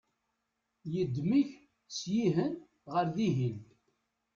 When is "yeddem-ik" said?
0.93-1.49